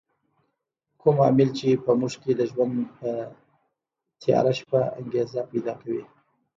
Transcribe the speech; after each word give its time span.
کوم 1.01 1.17
عامل 1.25 1.49
چې 1.57 1.69
په 1.83 1.91
موږ 1.99 2.13
کې 2.21 2.31
د 2.35 2.41
ژوند 2.51 2.75
په 2.97 3.09
تیاره 4.21 4.53
شپه 4.59 4.79
انګېزه 4.99 5.41
پیدا 5.51 5.73
کوي. 5.81 6.03